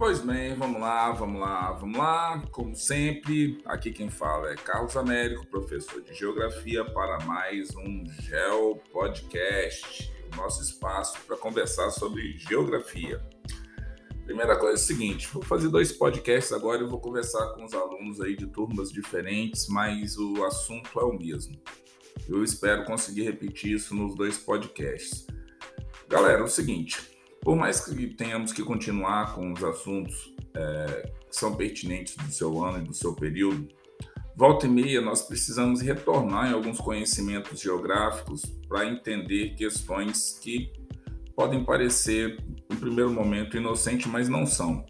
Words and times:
Pois 0.00 0.18
bem, 0.18 0.54
vamos 0.54 0.80
lá, 0.80 1.12
vamos 1.12 1.38
lá, 1.38 1.72
vamos 1.72 1.98
lá. 1.98 2.42
Como 2.52 2.74
sempre, 2.74 3.60
aqui 3.66 3.92
quem 3.92 4.08
fala 4.08 4.50
é 4.50 4.54
Carlos 4.54 4.96
Américo, 4.96 5.46
professor 5.48 6.00
de 6.00 6.14
Geografia, 6.14 6.82
para 6.86 7.22
mais 7.26 7.76
um 7.76 8.06
Geo 8.22 8.76
Podcast, 8.90 10.10
o 10.32 10.36
nosso 10.36 10.62
espaço 10.62 11.18
para 11.26 11.36
conversar 11.36 11.90
sobre 11.90 12.38
geografia. 12.38 13.20
Primeira 14.24 14.56
coisa 14.58 14.80
é 14.80 14.82
o 14.82 14.86
seguinte, 14.86 15.28
vou 15.34 15.42
fazer 15.42 15.68
dois 15.68 15.92
podcasts 15.92 16.50
agora 16.50 16.82
e 16.82 16.88
vou 16.88 16.98
conversar 16.98 17.52
com 17.52 17.66
os 17.66 17.74
alunos 17.74 18.22
aí 18.22 18.34
de 18.34 18.46
turmas 18.46 18.90
diferentes, 18.90 19.68
mas 19.68 20.16
o 20.16 20.42
assunto 20.46 20.98
é 20.98 21.04
o 21.04 21.12
mesmo. 21.12 21.60
Eu 22.26 22.42
espero 22.42 22.86
conseguir 22.86 23.24
repetir 23.24 23.74
isso 23.74 23.94
nos 23.94 24.14
dois 24.14 24.38
podcasts. 24.38 25.26
Galera, 26.08 26.40
é 26.40 26.42
o 26.42 26.48
seguinte, 26.48 27.09
por 27.42 27.56
mais 27.56 27.80
que 27.80 28.06
tenhamos 28.08 28.52
que 28.52 28.62
continuar 28.62 29.34
com 29.34 29.52
os 29.52 29.62
assuntos 29.64 30.34
é, 30.54 31.12
que 31.28 31.36
são 31.36 31.54
pertinentes 31.56 32.16
do 32.16 32.30
seu 32.32 32.62
ano 32.64 32.78
e 32.78 32.86
do 32.86 32.94
seu 32.94 33.14
período, 33.14 33.68
volta 34.36 34.66
e 34.66 34.68
meia 34.68 35.00
nós 35.00 35.22
precisamos 35.22 35.80
retornar 35.80 36.50
em 36.50 36.54
alguns 36.54 36.78
conhecimentos 36.78 37.60
geográficos 37.60 38.42
para 38.68 38.86
entender 38.86 39.54
questões 39.54 40.38
que 40.42 40.72
podem 41.34 41.64
parecer, 41.64 42.38
no 42.68 42.76
primeiro 42.76 43.10
momento, 43.10 43.56
inocentes, 43.56 44.06
mas 44.06 44.28
não 44.28 44.44
são. 44.44 44.84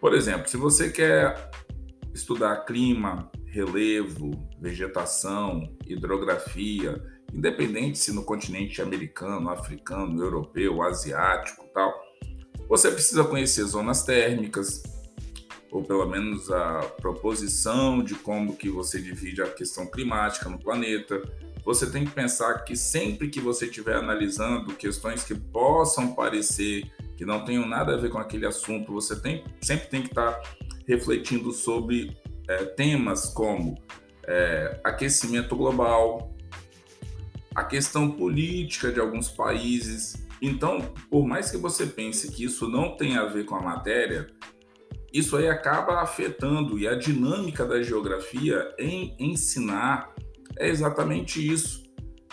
Por 0.00 0.12
exemplo, 0.14 0.48
se 0.48 0.56
você 0.56 0.90
quer 0.90 1.50
estudar 2.12 2.64
clima, 2.64 3.30
relevo, 3.46 4.30
vegetação, 4.60 5.76
hidrografia, 5.86 7.00
independente 7.32 7.98
se 7.98 8.12
no 8.12 8.24
continente 8.24 8.80
americano, 8.80 9.50
africano, 9.50 10.22
europeu, 10.22 10.82
asiático, 10.82 11.64
tal, 11.72 11.92
você 12.68 12.90
precisa 12.90 13.24
conhecer 13.24 13.64
zonas 13.64 14.02
térmicas, 14.02 14.82
ou 15.70 15.82
pelo 15.82 16.06
menos 16.06 16.50
a 16.50 16.80
proposição 17.00 18.02
de 18.02 18.14
como 18.14 18.56
que 18.56 18.68
você 18.68 19.00
divide 19.00 19.42
a 19.42 19.48
questão 19.48 19.86
climática 19.86 20.48
no 20.48 20.58
planeta. 20.58 21.20
Você 21.64 21.90
tem 21.90 22.04
que 22.04 22.10
pensar 22.10 22.64
que 22.64 22.76
sempre 22.76 23.28
que 23.28 23.40
você 23.40 23.66
estiver 23.66 23.96
analisando 23.96 24.74
questões 24.74 25.22
que 25.24 25.34
possam 25.34 26.14
parecer 26.14 26.90
que 27.18 27.26
não 27.26 27.44
tenham 27.44 27.66
nada 27.66 27.94
a 27.94 27.96
ver 27.96 28.10
com 28.10 28.18
aquele 28.18 28.46
assunto, 28.46 28.92
você 28.92 29.18
tem, 29.18 29.44
sempre 29.60 29.88
tem 29.88 30.02
que 30.02 30.08
estar 30.08 30.40
refletindo 30.86 31.50
sobre 31.50 32.16
é, 32.48 32.64
temas 32.64 33.26
como 33.26 33.76
é, 34.24 34.80
aquecimento 34.84 35.56
global, 35.56 36.32
a 37.58 37.64
questão 37.64 38.10
política 38.10 38.92
de 38.92 39.00
alguns 39.00 39.28
países. 39.28 40.26
Então, 40.40 40.80
por 41.10 41.26
mais 41.26 41.50
que 41.50 41.56
você 41.56 41.86
pense 41.86 42.30
que 42.30 42.44
isso 42.44 42.68
não 42.68 42.96
tem 42.96 43.16
a 43.16 43.24
ver 43.24 43.44
com 43.44 43.56
a 43.56 43.60
matéria, 43.60 44.28
isso 45.12 45.36
aí 45.36 45.48
acaba 45.48 46.00
afetando 46.00 46.78
e 46.78 46.86
a 46.86 46.94
dinâmica 46.94 47.66
da 47.66 47.82
geografia 47.82 48.72
em 48.78 49.16
ensinar 49.18 50.14
é 50.56 50.68
exatamente 50.68 51.44
isso. 51.44 51.82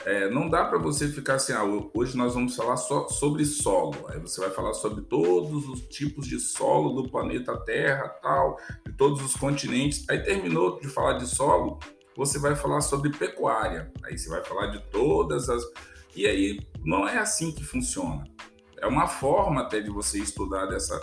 É, 0.06 0.30
não 0.30 0.48
dá 0.48 0.66
para 0.66 0.78
você 0.78 1.08
ficar 1.08 1.36
assim, 1.36 1.53
ah, 1.53 1.64
hoje 1.96 2.16
nós 2.16 2.36
vamos 2.36 2.56
falar 2.56 2.78
só 2.78 3.08
sobre 3.08 3.44
solo. 3.44 4.06
Aí 4.09 4.20
você 4.20 4.40
vai 4.40 4.52
falar 4.52 4.76
sobre 4.76 5.02
todos 5.02 5.68
os 5.68 5.81
tipos 5.88 6.28
de 6.28 6.40
solo 6.40 7.02
do 7.02 7.09
planeta 7.09 7.58
Terra, 7.66 8.09
tal, 8.22 8.58
de 8.86 8.94
todos 8.94 9.23
os 9.23 9.36
continentes. 9.36 10.08
Aí 10.08 10.22
terminou 10.22 10.80
de 10.80 10.88
falar 10.88 11.14
de 11.14 11.26
solo, 11.26 11.80
você 12.16 12.40
vai 12.40 12.56
falar 12.56 12.82
sobre 12.82 13.10
pecuária. 13.10 13.92
Aí 14.04 14.18
você 14.18 14.30
vai 14.30 14.44
falar 14.44 14.68
de 14.68 14.82
todas 14.90 15.50
as. 15.50 15.64
E 16.16 16.26
aí 16.26 16.60
não 16.84 17.08
é 17.08 17.18
assim 17.18 17.52
que 17.52 17.64
funciona. 17.64 18.24
É 18.78 18.88
uma 18.88 19.08
forma 19.08 19.62
até 19.62 19.82
de 19.82 19.90
você 19.90 20.20
estudar 20.20 20.66
dessa, 20.68 21.00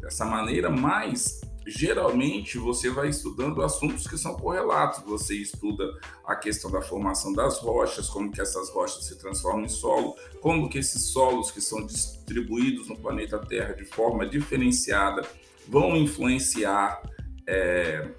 dessa 0.00 0.24
maneira, 0.24 0.68
mas 0.70 1.40
geralmente 1.66 2.56
você 2.56 2.88
vai 2.88 3.08
estudando 3.08 3.62
assuntos 3.62 4.06
que 4.06 4.16
são 4.16 4.34
correlatos. 4.34 5.04
Você 5.04 5.36
estuda 5.36 5.84
a 6.24 6.34
questão 6.34 6.70
da 6.70 6.80
formação 6.80 7.32
das 7.32 7.58
rochas, 7.58 8.08
como 8.08 8.32
que 8.32 8.40
essas 8.40 8.70
rochas 8.70 9.04
se 9.04 9.16
transformam 9.18 9.64
em 9.64 9.68
solo, 9.68 10.16
como 10.40 10.68
que 10.68 10.78
esses 10.78 11.02
solos 11.02 11.50
que 11.50 11.60
são 11.60 11.84
distribuídos 11.86 12.88
no 12.88 12.98
planeta 12.98 13.38
Terra 13.38 13.74
de 13.74 13.84
forma 13.84 14.26
diferenciada 14.26 15.22
vão 15.68 15.96
influenciar 15.96 17.02
é, 17.46 18.10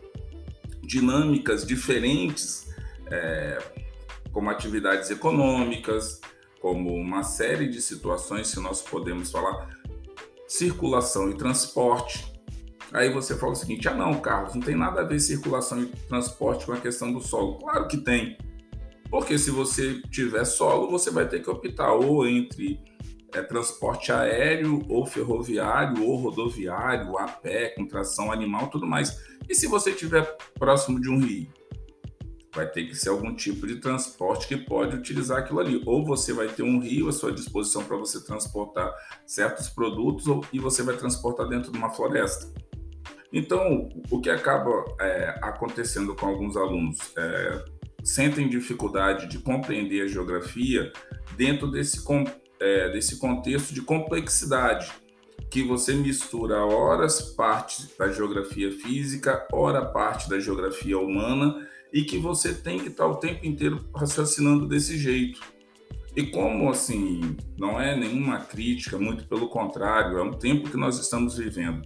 dinâmicas 0.89 1.67
diferentes, 1.67 2.67
é, 3.11 3.59
como 4.31 4.49
atividades 4.49 5.11
econômicas, 5.11 6.19
como 6.59 6.91
uma 6.95 7.21
série 7.21 7.69
de 7.69 7.79
situações 7.79 8.51
que 8.51 8.59
nós 8.59 8.81
podemos 8.81 9.31
falar, 9.31 9.69
circulação 10.47 11.29
e 11.29 11.37
transporte. 11.37 12.33
Aí 12.91 13.13
você 13.13 13.37
fala 13.37 13.51
o 13.51 13.55
seguinte: 13.55 13.87
ah, 13.87 13.93
não, 13.93 14.19
Carlos, 14.19 14.55
não 14.55 14.61
tem 14.61 14.75
nada 14.75 15.01
a 15.01 15.03
ver 15.03 15.19
circulação 15.19 15.83
e 15.83 15.85
transporte 15.85 16.65
com 16.65 16.73
a 16.73 16.81
questão 16.81 17.13
do 17.13 17.21
solo. 17.21 17.59
Claro 17.59 17.87
que 17.87 17.97
tem. 17.97 18.35
Porque 19.11 19.37
se 19.37 19.51
você 19.51 20.01
tiver 20.09 20.43
solo, 20.43 20.89
você 20.89 21.11
vai 21.11 21.27
ter 21.27 21.41
que 21.41 21.49
optar 21.51 21.93
ou 21.93 22.27
entre 22.27 22.79
é, 23.33 23.41
transporte 23.41 24.11
aéreo, 24.11 24.83
ou 24.89 25.05
ferroviário, 25.05 26.03
ou 26.03 26.15
rodoviário, 26.15 27.17
a 27.17 27.27
pé, 27.27 27.69
com 27.69 27.85
tração 27.85 28.31
animal, 28.31 28.67
tudo 28.67 28.87
mais. 28.87 29.21
E 29.47 29.55
se 29.55 29.67
você 29.67 29.91
estiver 29.91 30.37
próximo 30.57 30.99
de 30.99 31.09
um 31.09 31.19
rio? 31.19 31.47
Vai 32.53 32.67
ter 32.67 32.85
que 32.85 32.95
ser 32.95 33.09
algum 33.09 33.35
tipo 33.35 33.67
de 33.67 33.75
transporte 33.75 34.47
que 34.47 34.57
pode 34.57 34.95
utilizar 34.95 35.39
aquilo 35.39 35.59
ali. 35.59 35.81
Ou 35.85 36.03
você 36.03 36.33
vai 36.33 36.47
ter 36.47 36.63
um 36.63 36.79
rio 36.79 37.07
à 37.07 37.11
sua 37.11 37.31
disposição 37.31 37.83
para 37.83 37.95
você 37.95 38.23
transportar 38.23 38.91
certos 39.25 39.69
produtos, 39.69 40.27
ou, 40.27 40.43
e 40.51 40.59
você 40.59 40.81
vai 40.81 40.97
transportar 40.97 41.47
dentro 41.47 41.71
de 41.71 41.77
uma 41.77 41.91
floresta. 41.91 42.51
Então, 43.31 43.89
o 44.09 44.19
que 44.19 44.29
acaba 44.29 44.71
é, 44.99 45.39
acontecendo 45.43 46.15
com 46.15 46.25
alguns 46.25 46.57
alunos 46.57 46.97
é, 47.15 47.65
sentem 48.03 48.49
dificuldade 48.49 49.27
de 49.27 49.37
compreender 49.39 50.01
a 50.01 50.07
geografia 50.07 50.91
dentro 51.37 51.69
desse 51.69 52.03
é, 52.59 52.89
desse 52.89 53.17
contexto 53.17 53.73
de 53.73 53.81
complexidade, 53.81 54.91
que 55.49 55.63
você 55.63 55.93
mistura 55.93 56.63
horas 56.63 57.21
parte 57.21 57.87
da 57.97 58.11
geografia 58.11 58.71
física, 58.71 59.47
hora 59.51 59.85
parte 59.85 60.29
da 60.29 60.39
geografia 60.39 60.97
humana, 60.97 61.67
e 61.91 62.03
que 62.03 62.17
você 62.17 62.53
tem 62.53 62.79
que 62.79 62.89
estar 62.89 63.07
o 63.07 63.15
tempo 63.15 63.45
inteiro 63.45 63.83
raciocinando 63.95 64.67
desse 64.67 64.97
jeito. 64.97 65.41
E 66.15 66.23
como 66.23 66.69
assim, 66.69 67.37
não 67.57 67.79
é 67.79 67.95
nenhuma 67.95 68.39
crítica, 68.39 68.97
muito 68.97 69.25
pelo 69.25 69.47
contrário, 69.49 70.17
é 70.17 70.23
um 70.23 70.33
tempo 70.33 70.69
que 70.69 70.77
nós 70.77 70.99
estamos 70.99 71.37
vivendo. 71.37 71.81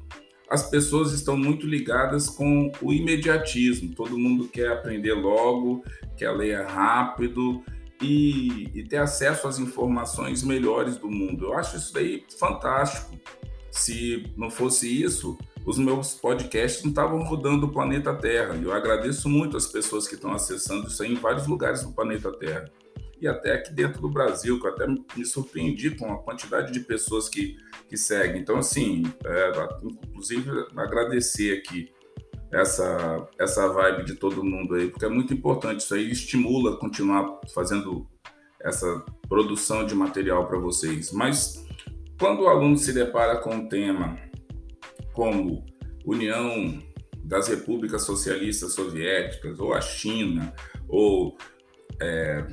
As 0.50 0.70
pessoas 0.70 1.14
estão 1.14 1.38
muito 1.38 1.66
ligadas 1.66 2.28
com 2.28 2.72
o 2.82 2.94
imediatismo, 2.94 3.96
todo 3.96 4.18
mundo 4.18 4.48
quer 4.48 4.72
aprender 4.72 5.14
logo, 5.14 5.84
quer 6.18 6.32
ler 6.32 6.66
rápido, 6.66 7.64
e, 8.02 8.70
e, 8.74 8.84
ter 8.84 8.98
acesso 8.98 9.48
às 9.48 9.60
informações 9.60 10.44
melhores 10.44 10.98
do 10.98 11.10
mundo. 11.10 11.46
Eu 11.46 11.54
acho 11.54 11.78
isso 11.78 11.94
daí 11.94 12.26
fantástico. 12.40 13.18
Se 13.72 14.32
não 14.38 14.50
fosse 14.50 15.02
isso, 15.02 15.38
os 15.66 15.78
meus 15.78 16.14
podcasts 16.14 16.84
não 16.84 16.90
estavam 16.90 17.24
rodando 17.24 17.68
o 17.68 17.72
planeta 17.72 18.14
Terra. 18.14 18.56
E 18.56 18.64
eu 18.64 18.74
agradeço 18.74 19.30
muito 19.30 19.56
as 19.56 19.68
pessoas 19.68 20.08
que 20.08 20.16
estão 20.16 20.34
acessando 20.34 20.88
isso 20.88 21.02
aí 21.02 21.14
em 21.14 21.16
vários 21.16 21.48
lugares 21.48 21.84
do 21.84 21.92
planeta 21.92 22.32
Terra. 22.32 22.70
E 23.22 23.28
até 23.28 23.54
aqui 23.54 23.72
dentro 23.72 24.02
do 24.02 24.10
Brasil, 24.10 24.60
que 24.60 24.68
eu 24.68 24.72
até 24.72 24.86
me 24.86 25.26
surpreendi 25.26 25.92
com 25.92 26.12
a 26.12 26.22
quantidade 26.22 26.74
de 26.74 26.82
pessoas 26.82 27.30
que, 27.30 27.56
que 27.88 27.96
seguem. 27.96 28.42
Então, 28.42 28.58
assim, 28.58 29.04
é, 29.24 29.52
inclusive 29.82 30.50
agradecer 30.76 31.58
aqui 31.58 31.93
essa, 32.54 33.28
essa 33.40 33.68
vibe 33.68 34.06
de 34.06 34.16
todo 34.16 34.44
mundo 34.44 34.76
aí, 34.76 34.90
porque 34.90 35.06
é 35.06 35.10
muito 35.10 35.34
importante. 35.34 35.82
Isso 35.82 35.96
aí 35.96 36.12
estimula 36.12 36.78
continuar 36.78 37.40
fazendo 37.54 38.08
essa 38.62 39.04
produção 39.28 39.86
de 39.86 39.96
material 39.96 40.48
para 40.48 40.60
vocês. 40.60 41.12
Mas 41.12 41.66
quando 42.20 42.44
o 42.44 42.48
aluno 42.48 42.78
se 42.78 42.94
depara 42.94 43.38
com 43.38 43.56
um 43.56 43.68
tema 43.68 44.18
como 45.14 45.66
União 46.06 46.82
das 47.24 47.48
Repúblicas 47.48 48.04
Socialistas 48.04 48.74
Soviéticas, 48.74 49.60
ou 49.60 49.74
a 49.74 49.82
China, 49.82 50.54
ou 50.88 51.36
é, 52.02 52.46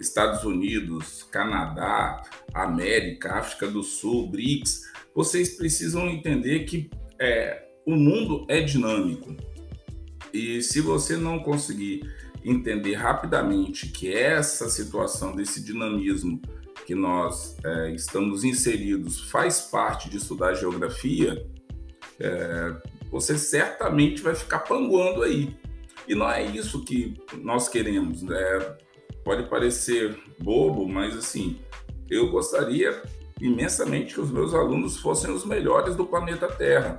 Estados 0.00 0.44
Unidos, 0.44 1.24
Canadá, 1.24 2.22
América, 2.54 3.34
África 3.34 3.66
do 3.66 3.82
Sul, 3.82 4.30
BRICS, 4.30 4.82
vocês 5.14 5.56
precisam 5.56 6.08
entender 6.08 6.60
que 6.60 6.88
é, 7.18 7.66
o 7.86 7.96
mundo 7.96 8.46
é 8.48 8.60
dinâmico. 8.60 9.34
E 10.32 10.62
se 10.62 10.80
você 10.80 11.16
não 11.16 11.40
conseguir 11.40 12.08
entender 12.44 12.94
rapidamente 12.94 13.88
que 13.88 14.12
essa 14.12 14.68
situação 14.68 15.34
desse 15.34 15.62
dinamismo 15.62 16.40
que 16.86 16.94
nós 16.94 17.56
é, 17.62 17.90
estamos 17.92 18.44
inseridos 18.44 19.20
faz 19.30 19.60
parte 19.60 20.08
de 20.08 20.16
estudar 20.16 20.54
geografia, 20.54 21.46
é, 22.18 22.74
você 23.10 23.36
certamente 23.36 24.22
vai 24.22 24.34
ficar 24.34 24.60
panguando 24.60 25.22
aí. 25.22 25.54
E 26.08 26.14
não 26.14 26.30
é 26.30 26.42
isso 26.42 26.84
que 26.84 27.20
nós 27.38 27.68
queremos. 27.68 28.22
Né? 28.22 28.76
Pode 29.24 29.48
parecer 29.48 30.18
bobo, 30.40 30.88
mas 30.88 31.16
assim, 31.16 31.60
eu 32.08 32.30
gostaria 32.30 33.02
imensamente 33.40 34.14
que 34.14 34.20
os 34.20 34.30
meus 34.30 34.54
alunos 34.54 34.98
fossem 34.98 35.30
os 35.30 35.44
melhores 35.44 35.96
do 35.96 36.04
planeta 36.04 36.46
Terra 36.46 36.96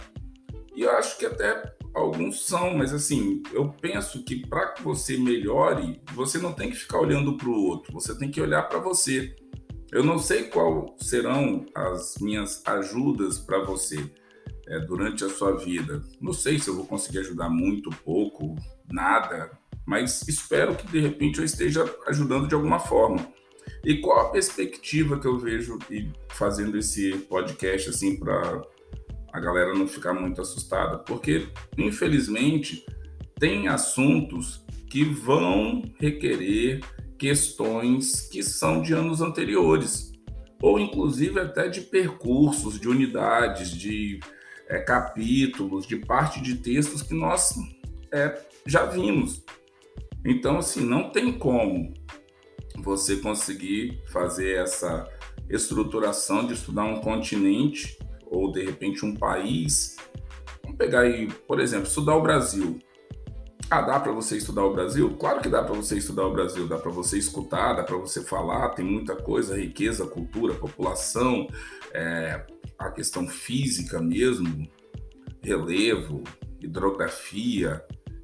E 0.75 0.81
eu 0.81 0.91
acho 0.91 1.17
que 1.17 1.25
até 1.25 1.61
alguns 2.01 2.45
são, 2.45 2.77
mas 2.77 2.93
assim, 2.93 3.41
eu 3.53 3.69
penso 3.69 4.23
que 4.23 4.47
para 4.47 4.69
que 4.69 4.83
você 4.83 5.17
melhore, 5.17 6.01
você 6.13 6.37
não 6.37 6.53
tem 6.53 6.69
que 6.69 6.75
ficar 6.75 6.99
olhando 6.99 7.37
para 7.37 7.49
o 7.49 7.63
outro, 7.65 7.93
você 7.93 8.17
tem 8.17 8.29
que 8.29 8.41
olhar 8.41 8.63
para 8.63 8.79
você. 8.79 9.35
Eu 9.91 10.03
não 10.03 10.17
sei 10.17 10.45
qual 10.45 10.95
serão 10.97 11.65
as 11.75 12.15
minhas 12.19 12.61
ajudas 12.65 13.37
para 13.37 13.63
você 13.63 14.09
é, 14.67 14.79
durante 14.79 15.23
a 15.23 15.29
sua 15.29 15.57
vida. 15.57 16.01
Não 16.19 16.31
sei 16.31 16.57
se 16.59 16.69
eu 16.69 16.75
vou 16.75 16.85
conseguir 16.85 17.19
ajudar 17.19 17.49
muito, 17.49 17.89
pouco, 17.89 18.55
nada, 18.89 19.51
mas 19.85 20.25
espero 20.27 20.75
que 20.75 20.87
de 20.87 20.99
repente 20.99 21.39
eu 21.39 21.45
esteja 21.45 21.83
ajudando 22.07 22.47
de 22.47 22.55
alguma 22.55 22.79
forma. 22.79 23.27
E 23.83 23.99
qual 23.99 24.27
a 24.27 24.29
perspectiva 24.29 25.19
que 25.19 25.27
eu 25.27 25.37
vejo 25.37 25.77
fazendo 26.29 26.77
esse 26.77 27.17
podcast 27.29 27.89
assim 27.89 28.17
para 28.17 28.61
a 29.31 29.39
galera 29.39 29.73
não 29.73 29.87
ficar 29.87 30.13
muito 30.13 30.41
assustada? 30.41 30.97
Porque 30.97 31.47
infelizmente 31.77 32.85
tem 33.39 33.67
assuntos 33.67 34.65
que 34.89 35.03
vão 35.03 35.83
requerer 35.99 36.81
questões 37.17 38.21
que 38.21 38.43
são 38.43 38.81
de 38.81 38.93
anos 38.93 39.21
anteriores, 39.21 40.11
ou 40.61 40.79
inclusive 40.79 41.39
até 41.39 41.67
de 41.67 41.81
percursos, 41.81 42.79
de 42.79 42.89
unidades, 42.89 43.71
de 43.71 44.19
é, 44.67 44.79
capítulos, 44.79 45.85
de 45.85 45.97
parte 45.97 46.41
de 46.41 46.55
textos 46.55 47.01
que 47.01 47.13
nós 47.13 47.53
é, 48.11 48.41
já 48.65 48.85
vimos. 48.85 49.43
Então, 50.25 50.57
assim, 50.57 50.85
não 50.85 51.09
tem 51.09 51.31
como 51.31 51.93
você 52.77 53.17
conseguir 53.17 54.01
fazer 54.11 54.57
essa 54.57 55.07
estruturação 55.49 56.45
de 56.45 56.53
estudar 56.53 56.85
um 56.85 57.01
continente 57.01 57.97
ou 58.31 58.51
de 58.51 58.63
repente 58.63 59.05
um 59.05 59.13
país. 59.13 59.97
Vamos 60.63 60.77
pegar 60.77 61.01
aí, 61.01 61.27
por 61.47 61.59
exemplo, 61.59 61.87
estudar 61.87 62.15
o 62.15 62.21
Brasil. 62.21 62.79
Ah, 63.69 63.81
dá 63.81 63.99
para 63.99 64.11
você 64.11 64.37
estudar 64.37 64.65
o 64.65 64.73
Brasil? 64.73 65.15
Claro 65.17 65.41
que 65.41 65.47
dá 65.47 65.63
para 65.63 65.75
você 65.75 65.97
estudar 65.97 66.25
o 66.25 66.33
Brasil, 66.33 66.67
dá 66.67 66.77
para 66.77 66.91
você 66.91 67.17
escutar, 67.17 67.73
dá 67.73 67.83
para 67.83 67.95
você 67.97 68.21
falar, 68.21 68.69
tem 68.69 68.83
muita 68.83 69.15
coisa, 69.15 69.57
riqueza, 69.57 70.05
cultura, 70.05 70.53
população, 70.55 71.47
é, 71.93 72.45
a 72.77 72.89
questão 72.91 73.27
física 73.27 74.01
mesmo, 74.01 74.67
relevo, 75.41 76.23
hidrografia 76.59 77.83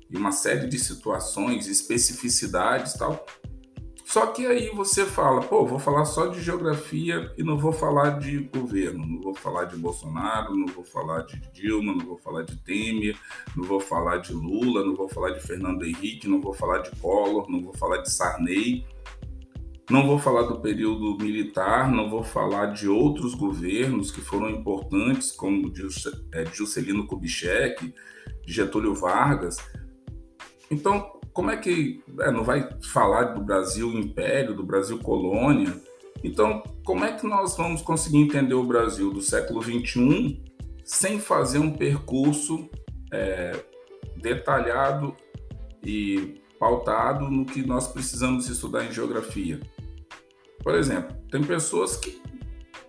e 0.09 0.17
uma 0.17 0.31
série 0.31 0.67
de 0.67 0.79
situações, 0.79 1.67
especificidades 1.67 2.93
tal. 2.93 3.25
Só 4.07 4.27
que 4.27 4.45
aí 4.45 4.69
você 4.69 5.05
fala, 5.05 5.41
pô, 5.41 5.65
vou 5.65 5.77
falar 5.77 6.05
só 6.05 6.27
de 6.27 6.41
geografia 6.41 7.29
e 7.37 7.43
não 7.43 7.57
vou 7.57 7.73
falar 7.73 8.11
de 8.11 8.39
governo, 8.39 9.05
não 9.05 9.19
vou 9.19 9.35
falar 9.35 9.65
de 9.65 9.75
Bolsonaro, 9.75 10.55
não 10.55 10.65
vou 10.67 10.85
falar 10.85 11.23
de 11.23 11.37
Dilma, 11.51 11.93
não 11.93 12.05
vou 12.05 12.17
falar 12.17 12.43
de 12.43 12.55
Temer, 12.55 13.17
não 13.53 13.65
vou 13.65 13.81
falar 13.81 14.19
de 14.19 14.31
Lula, 14.31 14.85
não 14.85 14.95
vou 14.95 15.09
falar 15.09 15.31
de 15.31 15.41
Fernando 15.41 15.83
Henrique, 15.83 16.25
não 16.25 16.39
vou 16.39 16.53
falar 16.53 16.83
de 16.83 16.91
Collor, 17.01 17.51
não 17.51 17.61
vou 17.61 17.73
falar 17.73 17.97
de 17.97 18.09
Sarney, 18.09 18.85
não 19.89 20.07
vou 20.07 20.17
falar 20.17 20.43
do 20.43 20.61
período 20.61 21.17
militar, 21.21 21.91
não 21.91 22.09
vou 22.09 22.23
falar 22.23 22.67
de 22.67 22.87
outros 22.87 23.35
governos 23.35 24.09
que 24.09 24.21
foram 24.21 24.49
importantes, 24.49 25.33
como 25.33 25.69
é, 26.33 26.45
Juscelino 26.45 27.05
Kubitschek, 27.05 27.93
Getúlio 28.47 28.95
Vargas. 28.95 29.57
Então, 30.71 31.16
como 31.37 31.51
é 31.51 31.57
que 31.57 32.03
é, 32.21 32.31
não 32.31 32.43
vai 32.43 32.67
falar 32.81 33.25
do 33.25 33.41
Brasil 33.41 33.91
império, 33.93 34.55
do 34.55 34.63
Brasil 34.63 34.97
colônia? 34.97 35.71
Então, 36.23 36.63
como 36.83 37.05
é 37.05 37.11
que 37.11 37.27
nós 37.27 37.55
vamos 37.55 37.79
conseguir 37.83 38.17
entender 38.17 38.55
o 38.55 38.63
Brasil 38.63 39.13
do 39.13 39.21
século 39.21 39.61
XXI 39.61 40.43
sem 40.83 41.19
fazer 41.19 41.59
um 41.59 41.71
percurso 41.71 42.67
é, 43.13 43.51
detalhado 44.15 45.15
e 45.85 46.41
pautado 46.59 47.29
no 47.29 47.45
que 47.45 47.63
nós 47.63 47.87
precisamos 47.87 48.49
estudar 48.49 48.85
em 48.85 48.91
geografia? 48.91 49.59
Por 50.63 50.73
exemplo, 50.73 51.15
tem 51.29 51.43
pessoas 51.43 51.97
que 51.97 52.19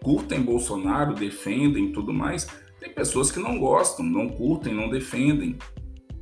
curtem 0.03 0.41
Bolsonaro, 0.41 1.13
defendem 1.13 1.93
tudo 1.93 2.15
mais, 2.15 2.47
tem 2.81 2.91
pessoas 2.95 3.31
que 3.31 3.41
não 3.41 3.59
gostam, 3.59 4.07
não 4.07 4.27
curtem, 4.27 4.73
não 4.73 4.89
defendem. 4.89 5.59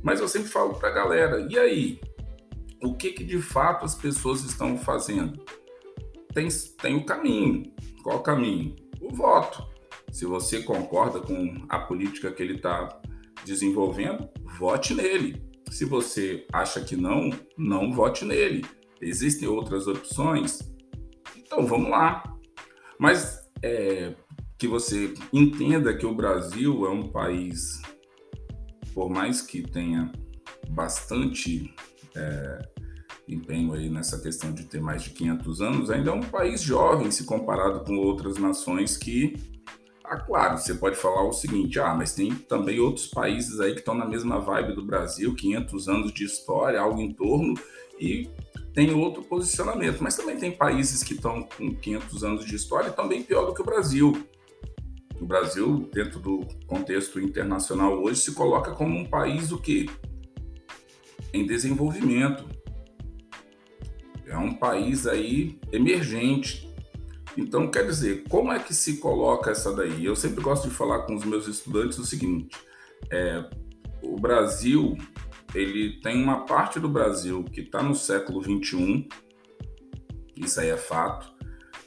Mas 0.03 0.19
eu 0.19 0.27
sempre 0.27 0.49
falo 0.49 0.73
para 0.73 0.89
a 0.89 0.93
galera, 0.93 1.47
e 1.49 1.57
aí? 1.57 2.01
O 2.81 2.95
que, 2.95 3.11
que 3.11 3.23
de 3.23 3.41
fato 3.41 3.85
as 3.85 3.95
pessoas 3.95 4.43
estão 4.43 4.77
fazendo? 4.77 5.43
Tem, 6.33 6.47
tem 6.81 6.95
o 6.95 7.05
caminho. 7.05 7.73
Qual 8.03 8.17
o 8.17 8.23
caminho? 8.23 8.75
O 9.01 9.13
voto. 9.13 9.65
Se 10.11 10.25
você 10.25 10.61
concorda 10.63 11.19
com 11.19 11.65
a 11.69 11.79
política 11.79 12.31
que 12.31 12.41
ele 12.41 12.55
está 12.55 13.01
desenvolvendo, 13.45 14.29
vote 14.57 14.93
nele. 14.93 15.43
Se 15.69 15.85
você 15.85 16.45
acha 16.51 16.81
que 16.81 16.95
não, 16.95 17.29
não 17.57 17.91
vote 17.91 18.23
nele. 18.23 18.65
Existem 19.01 19.47
outras 19.47 19.87
opções? 19.87 20.59
Então 21.35 21.65
vamos 21.65 21.89
lá. 21.89 22.23
Mas 22.99 23.39
é, 23.61 24.15
que 24.57 24.67
você 24.67 25.13
entenda 25.31 25.95
que 25.95 26.05
o 26.05 26.15
Brasil 26.15 26.85
é 26.85 26.89
um 26.89 27.09
país, 27.09 27.81
por 28.93 29.09
mais 29.09 29.41
que 29.41 29.61
tenha 29.61 30.11
bastante 30.69 31.73
é, 32.17 32.59
empenho 33.27 33.73
aí 33.73 33.89
nessa 33.89 34.19
questão 34.19 34.51
de 34.51 34.63
ter 34.63 34.81
mais 34.81 35.03
de 35.03 35.11
500 35.11 35.61
anos, 35.61 35.91
ainda 35.91 36.11
é 36.11 36.13
um 36.13 36.21
país 36.21 36.61
jovem 36.61 37.11
se 37.11 37.25
comparado 37.25 37.81
com 37.81 37.97
outras 37.97 38.37
nações 38.37 38.97
que, 38.97 39.35
ah, 40.03 40.17
claro, 40.17 40.57
você 40.57 40.73
pode 40.73 40.95
falar 40.95 41.23
o 41.23 41.33
seguinte, 41.33 41.79
ah, 41.79 41.93
mas 41.93 42.13
tem 42.13 42.33
também 42.33 42.79
outros 42.79 43.07
países 43.07 43.59
aí 43.59 43.73
que 43.73 43.79
estão 43.79 43.93
na 43.93 44.05
mesma 44.05 44.39
vibe 44.39 44.73
do 44.73 44.85
Brasil, 44.85 45.35
500 45.35 45.89
anos 45.89 46.13
de 46.13 46.23
história, 46.23 46.79
algo 46.79 47.01
em 47.01 47.13
torno, 47.13 47.53
e 47.99 48.29
tem 48.73 48.93
outro 48.93 49.23
posicionamento, 49.23 50.01
mas 50.01 50.15
também 50.15 50.37
tem 50.37 50.51
países 50.51 51.03
que 51.03 51.13
estão 51.13 51.43
com 51.43 51.75
500 51.75 52.23
anos 52.23 52.45
de 52.45 52.55
história 52.55 52.91
também 52.91 53.23
pior 53.23 53.45
do 53.45 53.53
que 53.53 53.61
o 53.61 53.65
Brasil. 53.65 54.13
O 55.19 55.25
Brasil, 55.25 55.89
dentro 55.91 56.19
do 56.19 56.45
contexto 56.67 57.19
internacional 57.19 57.99
hoje, 57.99 58.21
se 58.21 58.35
coloca 58.35 58.71
como 58.71 58.95
um 58.95 59.03
país 59.03 59.51
o 59.51 59.57
quê? 59.57 59.87
Em 61.37 61.45
desenvolvimento. 61.45 62.45
É 64.25 64.37
um 64.37 64.53
país 64.53 65.07
aí 65.07 65.59
emergente. 65.71 66.67
Então, 67.37 67.69
quer 67.69 67.85
dizer, 67.85 68.23
como 68.29 68.51
é 68.51 68.59
que 68.59 68.73
se 68.73 68.97
coloca 68.97 69.51
essa 69.51 69.73
daí? 69.73 70.03
Eu 70.03 70.15
sempre 70.15 70.41
gosto 70.41 70.67
de 70.67 70.73
falar 70.73 71.03
com 71.03 71.15
os 71.15 71.23
meus 71.23 71.47
estudantes 71.47 71.97
o 71.99 72.05
seguinte: 72.05 72.57
é, 73.11 73.47
o 74.01 74.19
Brasil, 74.19 74.97
ele 75.53 76.01
tem 76.01 76.21
uma 76.21 76.45
parte 76.45 76.79
do 76.79 76.89
Brasil 76.89 77.43
que 77.43 77.61
está 77.61 77.81
no 77.83 77.93
século 77.93 78.41
21, 78.41 79.07
isso 80.35 80.59
aí 80.59 80.69
é 80.69 80.77
fato, 80.77 81.31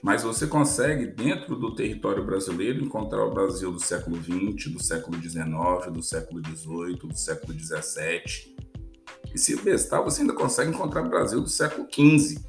mas 0.01 0.23
você 0.23 0.47
consegue, 0.47 1.07
dentro 1.07 1.57
do 1.57 1.75
território 1.75 2.25
brasileiro, 2.25 2.83
encontrar 2.83 3.25
o 3.25 3.35
Brasil 3.35 3.71
do 3.73 3.81
século 3.81 4.17
20, 4.17 4.71
do 4.71 4.83
século 4.83 5.19
19, 5.19 5.91
do 5.91 6.03
século 6.03 6.41
18, 6.41 7.07
do 7.07 7.17
século 7.17 7.53
17 7.53 8.70
e 9.35 9.39
se 9.39 9.57
bestar, 9.57 10.03
você 10.03 10.23
ainda 10.23 10.35
consegue 10.35 10.71
encontrar 10.71 11.03
Brasil 11.03 11.41
do 11.41 11.49
século 11.49 11.87
XV. 11.91 12.41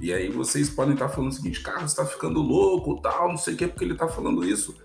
E 0.00 0.12
aí 0.12 0.28
vocês 0.30 0.68
podem 0.68 0.94
estar 0.94 1.08
falando 1.08 1.30
o 1.30 1.34
seguinte, 1.34 1.60
Carlos 1.60 1.90
está 1.90 2.04
ficando 2.04 2.40
louco, 2.40 3.00
tal, 3.00 3.28
não 3.28 3.36
sei 3.36 3.54
o 3.54 3.56
que, 3.56 3.66
porque 3.66 3.84
ele 3.84 3.92
está 3.94 4.08
falando 4.08 4.44
isso. 4.44 4.76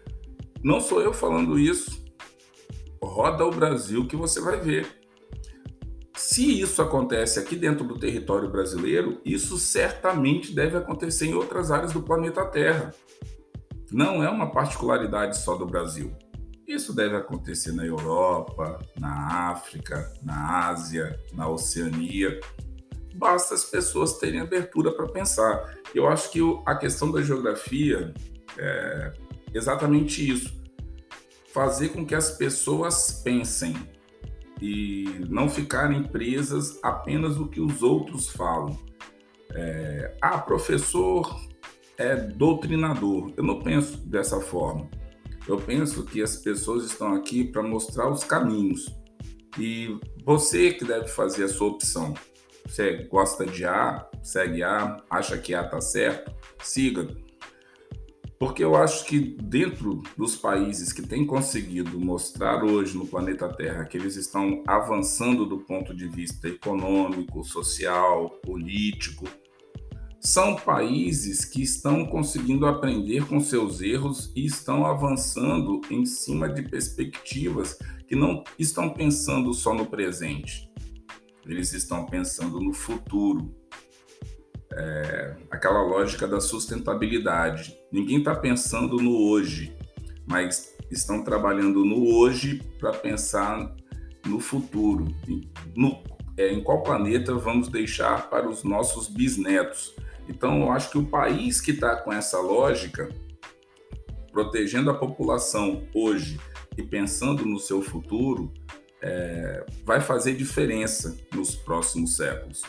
Não 0.63 0.79
sou 0.79 1.01
eu 1.01 1.13
falando 1.13 1.57
isso. 1.57 2.03
Roda 3.01 3.45
o 3.45 3.51
Brasil 3.51 4.07
que 4.07 4.15
você 4.15 4.39
vai 4.39 4.59
ver. 4.59 4.99
Se 6.15 6.61
isso 6.61 6.81
acontece 6.81 7.39
aqui 7.39 7.55
dentro 7.55 7.85
do 7.87 7.97
território 7.97 8.49
brasileiro, 8.49 9.21
isso 9.23 9.57
certamente 9.57 10.53
deve 10.53 10.77
acontecer 10.77 11.27
em 11.27 11.33
outras 11.33 11.71
áreas 11.71 11.93
do 11.93 12.01
planeta 12.01 12.45
Terra. 12.45 12.93
Não 13.91 14.23
é 14.23 14.29
uma 14.29 14.51
particularidade 14.51 15.37
só 15.37 15.55
do 15.55 15.65
Brasil. 15.65 16.13
Isso 16.69 16.93
deve 16.93 17.15
acontecer 17.15 17.71
na 17.71 17.83
Europa, 17.83 18.79
na 18.99 19.49
África, 19.49 20.13
na 20.21 20.67
Ásia, 20.67 21.19
na 21.33 21.49
Oceania. 21.49 22.39
Basta 23.15 23.55
as 23.55 23.65
pessoas 23.65 24.19
terem 24.19 24.39
abertura 24.39 24.91
para 24.91 25.07
pensar. 25.07 25.75
Eu 25.95 26.07
acho 26.07 26.29
que 26.29 26.39
a 26.67 26.75
questão 26.75 27.11
da 27.11 27.23
geografia 27.23 28.13
é 28.55 29.13
exatamente 29.51 30.29
isso. 30.31 30.53
Fazer 31.51 31.89
com 31.89 32.05
que 32.05 32.13
as 32.13 32.29
pessoas 32.37 33.19
pensem 33.23 33.75
e 34.61 35.25
não 35.27 35.49
ficarem 35.49 36.03
presas 36.03 36.77
apenas 36.83 37.35
no 37.35 37.49
que 37.49 37.59
os 37.59 37.81
outros 37.81 38.29
falam. 38.29 38.77
É, 39.55 40.15
ah, 40.21 40.37
professor 40.37 41.35
é 41.97 42.15
doutrinador. 42.15 43.33
Eu 43.35 43.43
não 43.43 43.59
penso 43.59 43.97
dessa 44.05 44.39
forma. 44.39 44.87
Eu 45.49 45.57
penso 45.57 46.05
que 46.05 46.21
as 46.21 46.35
pessoas 46.35 46.83
estão 46.85 47.11
aqui 47.15 47.43
para 47.43 47.63
mostrar 47.63 48.07
os 48.07 48.23
caminhos. 48.23 48.85
E 49.57 49.99
você 50.23 50.71
que 50.71 50.85
deve 50.85 51.07
fazer 51.07 51.45
a 51.45 51.47
sua 51.49 51.69
opção. 51.69 52.13
Você 52.67 53.07
gosta 53.09 53.47
de 53.47 53.65
A, 53.65 54.07
segue 54.21 54.61
A, 54.61 55.03
acha 55.09 55.39
que 55.39 55.55
A 55.55 55.63
está 55.63 55.81
certo, 55.81 56.31
siga. 56.61 57.07
Porque 58.37 58.63
eu 58.63 58.75
acho 58.75 59.05
que 59.05 59.19
dentro 59.41 60.03
dos 60.15 60.35
países 60.35 60.93
que 60.93 61.01
têm 61.01 61.25
conseguido 61.25 61.99
mostrar 61.99 62.63
hoje 62.63 62.95
no 62.95 63.07
planeta 63.07 63.49
Terra 63.49 63.85
que 63.85 63.97
eles 63.97 64.17
estão 64.17 64.63
avançando 64.67 65.47
do 65.47 65.57
ponto 65.57 65.95
de 65.95 66.07
vista 66.07 66.47
econômico, 66.47 67.43
social, 67.43 68.29
político, 68.43 69.25
são 70.19 70.55
países 70.55 71.45
que 71.45 71.61
estão 71.61 72.05
conseguindo 72.05 72.65
aprender 72.65 73.25
com 73.25 73.39
seus 73.39 73.81
erros 73.81 74.31
e 74.35 74.45
estão 74.45 74.85
avançando 74.85 75.81
em 75.89 76.05
cima 76.05 76.49
de 76.49 76.61
perspectivas 76.63 77.77
que 78.07 78.15
não 78.15 78.43
estão 78.57 78.89
pensando 78.89 79.53
só 79.53 79.73
no 79.73 79.85
presente, 79.85 80.69
eles 81.45 81.73
estão 81.73 82.05
pensando 82.05 82.59
no 82.59 82.73
futuro 82.73 83.55
é, 84.71 85.35
aquela 85.49 85.81
lógica 85.81 86.27
da 86.27 86.39
sustentabilidade. 86.39 87.75
Ninguém 87.91 88.19
está 88.19 88.35
pensando 88.35 88.97
no 88.97 89.15
hoje, 89.29 89.75
mas 90.27 90.75
estão 90.91 91.23
trabalhando 91.23 91.83
no 91.83 92.15
hoje 92.15 92.61
para 92.79 92.91
pensar 92.91 93.75
no 94.25 94.39
futuro. 94.39 95.07
No, 95.75 96.03
é, 96.37 96.51
em 96.53 96.61
qual 96.61 96.83
planeta 96.83 97.33
vamos 97.33 97.67
deixar 97.67 98.29
para 98.29 98.47
os 98.47 98.63
nossos 98.63 99.07
bisnetos? 99.07 99.95
Então, 100.29 100.61
eu 100.61 100.71
acho 100.71 100.91
que 100.91 100.97
o 100.97 101.05
país 101.05 101.59
que 101.59 101.71
está 101.71 101.95
com 101.95 102.13
essa 102.13 102.39
lógica, 102.39 103.09
protegendo 104.31 104.91
a 104.91 104.93
população 104.93 105.83
hoje 105.93 106.39
e 106.77 106.83
pensando 106.83 107.45
no 107.45 107.59
seu 107.59 107.81
futuro, 107.81 108.53
é, 109.01 109.65
vai 109.83 109.99
fazer 109.99 110.35
diferença 110.35 111.17
nos 111.33 111.55
próximos 111.55 112.15
séculos. 112.15 112.61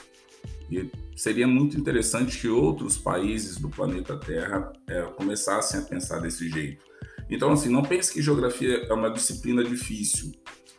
E 0.70 0.90
seria 1.14 1.46
muito 1.46 1.78
interessante 1.78 2.38
que 2.38 2.48
outros 2.48 2.96
países 2.96 3.58
do 3.58 3.68
planeta 3.68 4.16
Terra 4.16 4.72
é, 4.88 5.02
começassem 5.02 5.80
a 5.80 5.82
pensar 5.82 6.20
desse 6.20 6.48
jeito. 6.48 6.82
Então, 7.28 7.52
assim, 7.52 7.68
não 7.68 7.82
pense 7.82 8.12
que 8.12 8.22
geografia 8.22 8.86
é 8.88 8.92
uma 8.92 9.10
disciplina 9.10 9.62
difícil, 9.62 10.32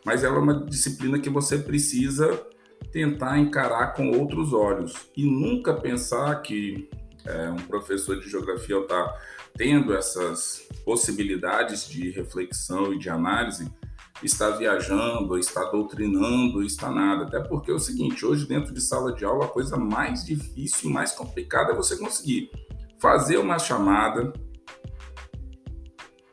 mas 0.04 0.24
ela 0.24 0.36
é 0.36 0.40
uma 0.40 0.66
disciplina 0.66 1.18
que 1.18 1.30
você 1.30 1.58
precisa 1.58 2.44
tentar 2.92 3.38
encarar 3.38 3.94
com 3.94 4.10
outros 4.10 4.52
olhos 4.52 5.10
e 5.16 5.24
nunca 5.24 5.72
pensar 5.72 6.42
que 6.42 6.88
é, 7.24 7.50
um 7.50 7.56
professor 7.56 8.20
de 8.20 8.28
geografia 8.28 8.78
está 8.78 9.16
tendo 9.56 9.94
essas 9.94 10.68
possibilidades 10.84 11.88
de 11.88 12.10
reflexão 12.10 12.92
e 12.92 12.98
de 12.98 13.08
análise 13.08 13.72
está 14.22 14.50
viajando, 14.50 15.36
está 15.38 15.64
doutrinando, 15.64 16.62
está 16.62 16.90
nada. 16.90 17.24
Até 17.24 17.40
porque 17.40 17.70
é 17.70 17.74
o 17.74 17.78
seguinte, 17.78 18.24
hoje 18.24 18.46
dentro 18.46 18.72
de 18.72 18.80
sala 18.80 19.12
de 19.12 19.24
aula 19.24 19.46
a 19.46 19.48
coisa 19.48 19.76
mais 19.76 20.24
difícil 20.24 20.90
e 20.90 20.92
mais 20.92 21.12
complicada 21.12 21.72
é 21.72 21.76
você 21.76 21.96
conseguir 21.96 22.50
fazer 23.00 23.38
uma 23.38 23.58
chamada, 23.58 24.32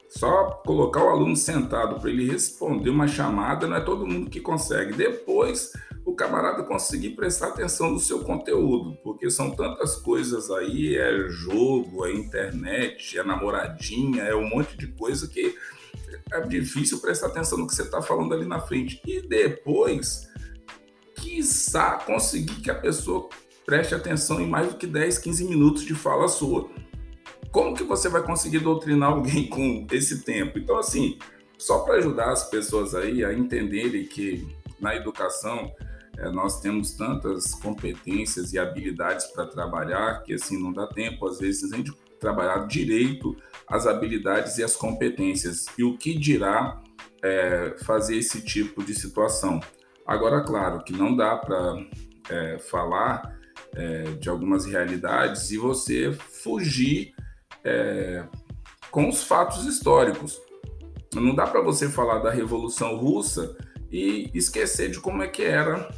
só 0.08 0.62
colocar 0.66 1.04
o 1.04 1.10
aluno 1.10 1.36
sentado 1.36 2.00
para 2.00 2.10
ele 2.10 2.30
responder 2.30 2.90
uma 2.90 3.08
chamada, 3.08 3.68
não 3.68 3.78
é 3.78 3.82
todo 3.82 4.06
mundo 4.06 4.30
que 4.30 4.40
consegue. 4.40 4.94
Depois, 4.94 5.72
o 6.10 6.16
camarada 6.16 6.64
conseguir 6.64 7.12
prestar 7.12 7.50
atenção 7.50 7.92
no 7.92 8.00
seu 8.00 8.20
conteúdo, 8.24 8.98
porque 9.04 9.30
são 9.30 9.52
tantas 9.52 9.96
coisas 9.96 10.50
aí, 10.50 10.98
é 10.98 11.28
jogo, 11.30 12.06
é 12.06 12.14
internet, 12.14 13.18
é 13.18 13.24
namoradinha, 13.24 14.24
é 14.24 14.36
um 14.36 14.50
monte 14.50 14.78
de 14.78 14.88
coisa 14.88 15.28
que 15.28 15.56
é 16.32 16.42
difícil 16.42 17.00
prestar 17.00 17.28
atenção 17.28 17.58
no 17.58 17.68
que 17.68 17.76
você 17.76 17.84
está 17.84 18.02
falando 18.02 18.34
ali 18.34 18.46
na 18.46 18.60
frente. 18.60 19.02
E 19.06 19.22
depois, 19.22 20.28
quiçá 21.16 21.98
conseguir 22.06 22.62
que 22.62 22.72
a 22.72 22.76
pessoa 22.76 23.30
preste 23.66 23.94
atenção 23.94 24.42
em 24.42 24.48
mais 24.48 24.70
do 24.70 24.78
que 24.78 24.88
10, 24.88 25.20
15 25.20 25.44
minutos 25.46 25.84
de 25.84 25.94
fala 25.94 26.28
sua. 26.28 26.70
Como 27.52 27.76
que 27.76 27.84
você 27.84 28.10
vai 28.10 28.24
conseguir 28.24 28.60
doutrinar 28.60 29.12
alguém 29.12 29.48
com 29.48 29.86
esse 29.92 30.24
tempo? 30.24 30.58
Então, 30.58 30.78
assim, 30.78 31.18
só 31.58 31.80
para 31.80 31.96
ajudar 31.96 32.32
as 32.32 32.50
pessoas 32.50 32.96
aí 32.96 33.24
a 33.24 33.34
entenderem 33.34 34.06
que 34.06 34.48
na 34.80 34.96
educação 34.96 35.72
é, 36.20 36.30
nós 36.30 36.60
temos 36.60 36.92
tantas 36.92 37.54
competências 37.54 38.54
e 38.54 38.60
habilidades 38.60 39.28
para 39.28 39.46
trabalhar 39.46 40.22
que 40.24 40.34
assim 40.34 40.62
não 40.62 40.74
dá 40.74 40.86
tempo 40.88 41.26
às 41.28 41.40
vezes 41.40 41.72
nem 41.72 41.82
de 41.82 41.94
trabalhar 42.20 42.68
direito 42.68 43.36
as 43.68 43.88
habilidades 43.88 44.58
e 44.58 44.64
as 44.64 44.76
competências. 44.76 45.66
E 45.78 45.84
o 45.84 45.98
que 45.98 46.18
dirá 46.18 46.82
é, 47.24 47.76
fazer 47.86 48.18
esse 48.18 48.42
tipo 48.42 48.84
de 48.84 48.94
situação? 48.94 49.60
Agora, 50.06 50.42
claro 50.42 50.84
que 50.84 50.92
não 50.92 51.16
dá 51.16 51.38
para 51.38 51.86
é, 52.30 52.60
falar 52.60 53.38
é, 53.74 54.04
de 54.20 54.28
algumas 54.28 54.66
realidades 54.66 55.52
e 55.52 55.58
você 55.58 56.12
fugir 56.12 57.14
é, 57.64 58.26
com 58.92 59.08
os 59.08 59.24
fatos 59.24 59.66
históricos. 59.66 60.42
Não 61.14 61.34
dá 61.34 61.48
para 61.48 61.62
você 61.62 61.88
falar 61.88 62.20
da 62.20 62.32
Revolução 62.32 62.98
Russa 62.98 63.56
e 63.92 64.30
esquecer 64.34 64.92
de 64.92 65.00
como 65.00 65.24
é 65.24 65.28
que 65.28 65.44
era 65.44 65.90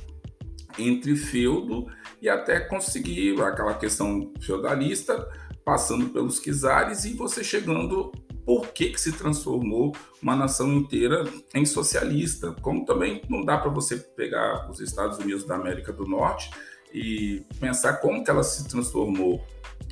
entre 0.77 1.15
feudo 1.15 1.87
e 2.21 2.29
até 2.29 2.59
conseguir 2.59 3.41
aquela 3.41 3.73
questão 3.73 4.31
feudalista 4.39 5.27
passando 5.63 6.09
pelos 6.09 6.39
czares 6.39 7.05
e 7.05 7.13
você 7.13 7.43
chegando 7.43 8.11
por 8.45 8.67
que, 8.69 8.89
que 8.89 8.99
se 8.99 9.11
transformou 9.11 9.95
uma 10.21 10.35
nação 10.35 10.71
inteira 10.73 11.23
em 11.53 11.65
socialista. 11.65 12.55
Como 12.61 12.85
também 12.85 13.21
não 13.29 13.45
dá 13.45 13.57
para 13.57 13.69
você 13.69 13.97
pegar 13.97 14.69
os 14.69 14.79
Estados 14.79 15.17
Unidos 15.19 15.45
da 15.45 15.55
América 15.55 15.93
do 15.93 16.05
Norte 16.05 16.49
e 16.93 17.45
pensar 17.59 17.93
como 17.97 18.23
que 18.23 18.29
ela 18.29 18.43
se 18.43 18.67
transformou, 18.67 19.45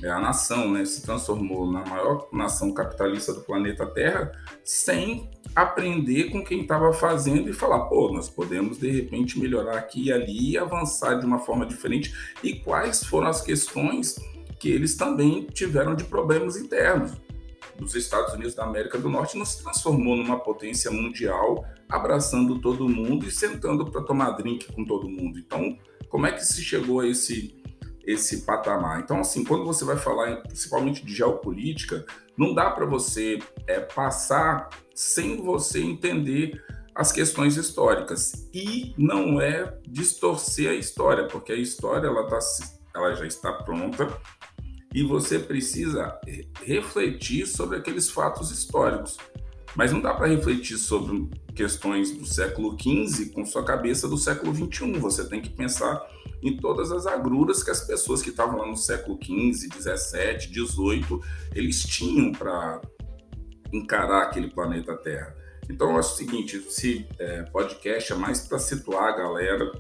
é, 0.03 0.09
a 0.09 0.19
nação 0.19 0.71
né, 0.71 0.85
se 0.85 1.01
transformou 1.01 1.71
na 1.71 1.85
maior 1.85 2.27
nação 2.31 2.73
capitalista 2.73 3.33
do 3.33 3.41
planeta 3.41 3.85
Terra, 3.85 4.31
sem 4.63 5.29
aprender 5.55 6.31
com 6.31 6.43
quem 6.43 6.61
estava 6.61 6.93
fazendo 6.93 7.49
e 7.49 7.53
falar, 7.53 7.85
pô, 7.85 8.11
nós 8.13 8.29
podemos 8.29 8.77
de 8.77 8.89
repente 8.89 9.39
melhorar 9.39 9.77
aqui 9.77 10.05
e 10.05 10.11
ali 10.11 10.51
e 10.51 10.57
avançar 10.57 11.15
de 11.15 11.25
uma 11.25 11.39
forma 11.39 11.65
diferente. 11.65 12.13
E 12.43 12.53
quais 12.53 13.03
foram 13.03 13.27
as 13.27 13.41
questões 13.41 14.15
que 14.59 14.69
eles 14.69 14.95
também 14.95 15.45
tiveram 15.45 15.95
de 15.95 16.03
problemas 16.03 16.57
internos. 16.57 17.13
Os 17.81 17.95
Estados 17.95 18.33
Unidos 18.33 18.53
da 18.53 18.65
América 18.65 18.97
do 18.97 19.09
Norte 19.09 19.37
não 19.37 19.45
se 19.45 19.63
transformou 19.63 20.17
numa 20.17 20.37
potência 20.37 20.91
mundial, 20.91 21.65
abraçando 21.87 22.59
todo 22.59 22.89
mundo 22.89 23.25
e 23.25 23.31
sentando 23.31 23.89
para 23.89 24.01
tomar 24.01 24.31
drink 24.31 24.71
com 24.73 24.83
todo 24.83 25.09
mundo. 25.09 25.39
Então, 25.39 25.77
como 26.09 26.27
é 26.27 26.31
que 26.33 26.45
se 26.45 26.61
chegou 26.61 26.99
a 26.99 27.07
esse 27.07 27.55
esse 28.11 28.41
patamar? 28.41 28.99
Então, 28.99 29.19
assim, 29.19 29.43
quando 29.43 29.65
você 29.65 29.85
vai 29.85 29.97
falar 29.97 30.37
principalmente 30.43 31.05
de 31.05 31.13
geopolítica, 31.13 32.05
não 32.37 32.53
dá 32.53 32.69
para 32.71 32.85
você 32.85 33.39
é, 33.67 33.79
passar 33.79 34.69
sem 34.93 35.41
você 35.41 35.81
entender 35.81 36.61
as 36.95 37.11
questões 37.11 37.55
históricas 37.55 38.49
e 38.53 38.93
não 38.97 39.39
é 39.39 39.77
distorcer 39.87 40.69
a 40.69 40.73
história, 40.73 41.27
porque 41.27 41.53
a 41.53 41.55
história 41.55 42.07
ela, 42.07 42.27
tá, 42.27 42.39
ela 42.95 43.15
já 43.15 43.25
está 43.25 43.53
pronta 43.53 44.07
e 44.93 45.03
você 45.03 45.37
precisa 45.37 46.19
refletir 46.65 47.45
sobre 47.45 47.77
aqueles 47.77 48.09
fatos 48.09 48.51
históricos. 48.51 49.17
Mas 49.75 49.91
não 49.91 50.01
dá 50.01 50.13
para 50.13 50.27
refletir 50.27 50.77
sobre 50.77 51.29
questões 51.55 52.11
do 52.11 52.25
século 52.25 52.75
XV 52.79 53.27
com 53.27 53.45
sua 53.45 53.63
cabeça 53.63 54.07
do 54.07 54.17
século 54.17 54.53
XXI. 54.53 54.93
Você 54.99 55.27
tem 55.27 55.41
que 55.41 55.49
pensar 55.49 56.01
em 56.41 56.55
todas 56.57 56.91
as 56.91 57.05
agruras 57.05 57.63
que 57.63 57.71
as 57.71 57.81
pessoas 57.81 58.21
que 58.21 58.29
estavam 58.29 58.59
lá 58.59 58.67
no 58.67 58.77
século 58.77 59.19
XV, 59.21 59.69
XVII, 59.79 60.67
XVIII, 60.67 61.19
eles 61.53 61.83
tinham 61.83 62.31
para 62.31 62.81
encarar 63.71 64.23
aquele 64.23 64.49
planeta 64.49 64.95
Terra. 64.95 65.35
Então, 65.69 65.91
eu 65.91 65.97
acho 65.97 66.13
o 66.13 66.17
seguinte: 66.17 66.57
esse 66.57 67.07
é, 67.19 67.43
podcast 67.43 68.11
é 68.11 68.15
mais 68.15 68.41
para 68.41 68.57
situar 68.57 69.13
a 69.13 69.17
galera, 69.17 69.71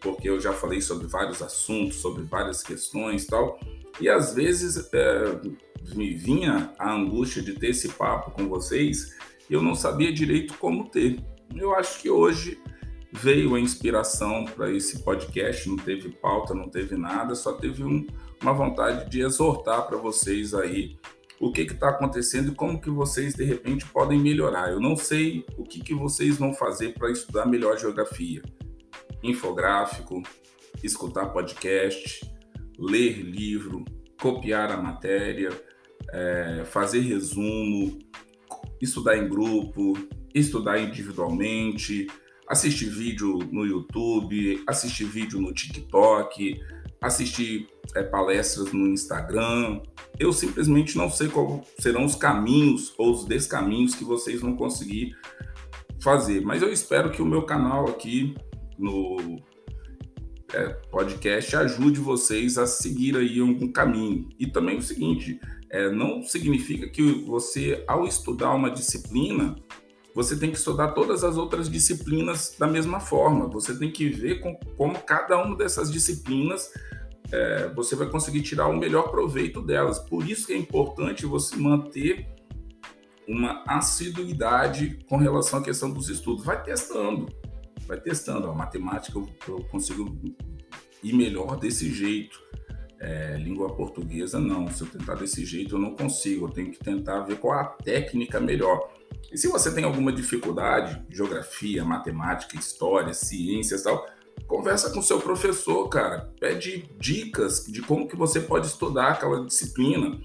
porque 0.00 0.28
eu 0.28 0.38
já 0.38 0.52
falei 0.52 0.80
sobre 0.80 1.06
vários 1.06 1.40
assuntos, 1.40 1.96
sobre 1.96 2.22
várias 2.22 2.62
questões 2.62 3.24
e 3.24 3.26
tal. 3.28 3.58
E 4.00 4.08
às 4.08 4.34
vezes 4.34 4.88
é, 4.92 5.40
me 5.94 6.14
vinha 6.14 6.70
a 6.78 6.92
angústia 6.92 7.42
de 7.42 7.54
ter 7.54 7.70
esse 7.70 7.88
papo 7.88 8.30
com 8.32 8.48
vocês 8.48 9.16
eu 9.50 9.62
não 9.62 9.74
sabia 9.74 10.12
direito 10.12 10.54
como 10.54 10.88
ter. 10.88 11.18
Eu 11.54 11.74
acho 11.74 12.00
que 12.00 12.10
hoje 12.10 12.60
veio 13.12 13.54
a 13.54 13.60
inspiração 13.60 14.44
para 14.44 14.70
esse 14.70 15.02
podcast, 15.02 15.68
não 15.68 15.76
teve 15.76 16.10
pauta, 16.10 16.54
não 16.54 16.68
teve 16.68 16.96
nada, 16.96 17.34
só 17.34 17.54
teve 17.54 17.82
um, 17.82 18.06
uma 18.42 18.52
vontade 18.52 19.10
de 19.10 19.20
exortar 19.20 19.86
para 19.86 19.96
vocês 19.96 20.54
aí 20.54 20.98
o 21.40 21.52
que 21.52 21.62
está 21.62 21.90
acontecendo 21.90 22.52
e 22.52 22.54
como 22.54 22.80
que 22.80 22.90
vocês 22.90 23.34
de 23.34 23.44
repente 23.44 23.86
podem 23.86 24.18
melhorar. 24.18 24.70
Eu 24.70 24.80
não 24.80 24.96
sei 24.96 25.44
o 25.56 25.64
que, 25.64 25.80
que 25.80 25.94
vocês 25.94 26.36
vão 26.36 26.52
fazer 26.52 26.94
para 26.94 27.10
estudar 27.10 27.46
melhor 27.46 27.78
geografia. 27.78 28.42
Infográfico, 29.22 30.22
escutar 30.82 31.26
podcast, 31.26 32.28
ler 32.78 33.22
livro, 33.22 33.84
copiar 34.20 34.70
a 34.70 34.76
matéria, 34.76 35.50
é, 36.10 36.64
fazer 36.64 37.00
resumo, 37.00 37.98
estudar 38.80 39.16
em 39.16 39.28
grupo, 39.28 39.94
estudar 40.34 40.78
individualmente, 40.78 42.06
assistir 42.48 42.86
vídeo 42.86 43.38
no 43.52 43.66
YouTube, 43.66 44.62
assistir 44.66 45.04
vídeo 45.04 45.40
no 45.40 45.52
TikTok, 45.52 46.60
assistir 47.00 47.68
é, 47.94 48.02
palestras 48.02 48.72
no 48.72 48.86
Instagram. 48.88 49.80
Eu 50.18 50.32
simplesmente 50.32 50.96
não 50.96 51.10
sei 51.10 51.28
qual 51.28 51.64
serão 51.78 52.04
os 52.04 52.14
caminhos 52.14 52.94
ou 52.98 53.12
os 53.12 53.24
descaminhos 53.24 53.94
que 53.94 54.04
vocês 54.04 54.40
vão 54.40 54.56
conseguir 54.56 55.16
fazer. 56.00 56.40
Mas 56.40 56.62
eu 56.62 56.72
espero 56.72 57.10
que 57.10 57.22
o 57.22 57.26
meu 57.26 57.42
canal 57.42 57.88
aqui 57.88 58.34
no 58.78 59.38
é, 60.52 60.68
podcast 60.90 61.54
ajude 61.56 62.00
vocês 62.00 62.56
a 62.58 62.66
seguir 62.66 63.16
aí 63.16 63.40
um 63.42 63.70
caminho. 63.70 64.28
E 64.38 64.46
também 64.46 64.78
o 64.78 64.82
seguinte, 64.82 65.40
é, 65.70 65.90
não 65.90 66.22
significa 66.22 66.88
que 66.88 67.02
você, 67.24 67.84
ao 67.86 68.06
estudar 68.06 68.54
uma 68.54 68.70
disciplina, 68.70 69.56
você 70.14 70.36
tem 70.36 70.50
que 70.50 70.56
estudar 70.56 70.92
todas 70.92 71.22
as 71.22 71.36
outras 71.36 71.70
disciplinas 71.70 72.56
da 72.58 72.66
mesma 72.66 72.98
forma. 73.00 73.46
Você 73.48 73.78
tem 73.78 73.90
que 73.90 74.08
ver 74.08 74.40
com, 74.40 74.54
como 74.76 74.98
cada 74.98 75.40
uma 75.42 75.56
dessas 75.56 75.92
disciplinas 75.92 76.70
é, 77.30 77.68
você 77.74 77.94
vai 77.94 78.08
conseguir 78.08 78.42
tirar 78.42 78.68
o 78.68 78.76
melhor 78.76 79.10
proveito 79.10 79.60
delas. 79.60 79.98
Por 79.98 80.28
isso 80.28 80.46
que 80.46 80.52
é 80.52 80.56
importante 80.56 81.26
você 81.26 81.56
manter 81.56 82.26
uma 83.26 83.62
assiduidade 83.66 84.98
com 85.08 85.18
relação 85.18 85.58
à 85.58 85.62
questão 85.62 85.90
dos 85.90 86.08
estudos. 86.08 86.44
Vai 86.44 86.62
testando, 86.62 87.28
vai 87.86 88.00
testando. 88.00 88.48
A 88.48 88.54
matemática 88.54 89.18
eu, 89.18 89.28
eu 89.46 89.64
consigo 89.64 90.18
ir 91.02 91.12
melhor 91.12 91.58
desse 91.58 91.92
jeito. 91.92 92.40
É, 93.00 93.36
língua 93.36 93.74
portuguesa, 93.74 94.38
não. 94.40 94.68
Se 94.68 94.82
eu 94.82 94.88
tentar 94.88 95.14
desse 95.14 95.44
jeito, 95.44 95.76
eu 95.76 95.78
não 95.78 95.94
consigo. 95.94 96.46
Eu 96.46 96.50
tenho 96.50 96.70
que 96.70 96.78
tentar 96.78 97.20
ver 97.20 97.38
qual 97.38 97.58
a 97.58 97.64
técnica 97.64 98.40
melhor. 98.40 98.92
E 99.32 99.38
se 99.38 99.48
você 99.48 99.72
tem 99.72 99.84
alguma 99.84 100.12
dificuldade, 100.12 101.02
geografia, 101.08 101.84
matemática, 101.84 102.56
história, 102.56 103.12
ciências 103.12 103.82
tal, 103.82 104.06
conversa 104.46 104.90
com 104.90 105.02
seu 105.02 105.20
professor, 105.20 105.88
cara. 105.88 106.32
Pede 106.40 106.90
dicas 106.98 107.64
de 107.66 107.82
como 107.82 108.08
que 108.08 108.16
você 108.16 108.40
pode 108.40 108.66
estudar 108.66 109.12
aquela 109.12 109.44
disciplina, 109.44 110.18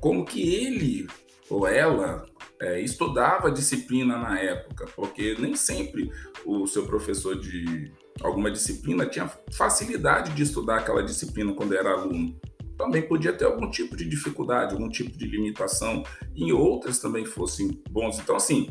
como 0.00 0.24
que 0.24 0.54
ele 0.54 1.06
ou 1.48 1.66
ela 1.66 2.26
é, 2.60 2.80
estudava 2.80 3.48
a 3.48 3.50
disciplina 3.50 4.16
na 4.18 4.38
época, 4.38 4.86
porque 4.94 5.34
nem 5.38 5.56
sempre 5.56 6.12
o 6.44 6.66
seu 6.66 6.84
professor 6.86 7.38
de 7.38 7.90
alguma 8.22 8.50
disciplina 8.50 9.06
tinha 9.06 9.30
facilidade 9.52 10.32
de 10.32 10.42
estudar 10.42 10.78
aquela 10.78 11.02
disciplina 11.02 11.52
quando 11.54 11.74
era 11.74 11.90
aluno. 11.92 12.38
Também 12.76 13.02
podia 13.02 13.32
ter 13.32 13.44
algum 13.44 13.70
tipo 13.70 13.96
de 13.96 14.08
dificuldade, 14.08 14.72
algum 14.72 14.88
tipo 14.88 15.16
de 15.16 15.26
limitação, 15.26 16.02
e 16.34 16.52
outras 16.52 16.98
também 16.98 17.26
fossem 17.26 17.82
bons. 17.90 18.18
Então, 18.18 18.36
assim, 18.36 18.70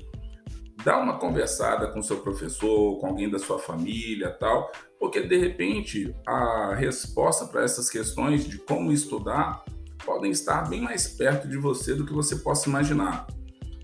dá 0.84 0.98
uma 0.98 1.20
conversada 1.20 1.88
com 1.92 2.02
seu 2.02 2.18
professor, 2.18 3.00
com 3.00 3.08
alguém 3.08 3.30
da 3.30 3.38
sua 3.38 3.60
família, 3.60 4.32
tal, 4.32 4.72
porque 5.00 5.22
de 5.22 5.38
repente 5.38 6.16
a 6.26 6.74
resposta 6.76 7.46
para 7.46 7.64
essas 7.64 7.90
questões 7.90 8.46
de 8.46 8.58
como 8.58 8.92
estudar 8.92 9.64
podem 10.06 10.32
estar 10.32 10.68
bem 10.70 10.82
mais 10.82 11.08
perto 11.08 11.48
de 11.48 11.58
você 11.58 11.94
do 11.94 12.06
que 12.06 12.14
você 12.14 12.38
possa 12.38 12.70
imaginar. 12.70 13.28